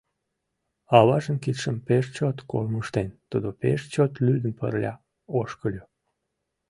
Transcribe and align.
Аважын 0.97 1.37
кидшым 1.43 1.77
пеш 1.87 2.05
чот 2.15 2.37
кормыжтен, 2.51 3.09
тудо 3.29 3.47
пеш 3.61 3.81
чот 3.93 4.11
лӱдын 4.25 4.53
пырля 4.59 4.93
ошкыльо. 5.39 5.83